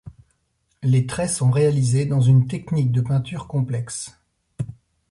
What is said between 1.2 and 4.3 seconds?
sont réalisés dans une technique de peinture complexe.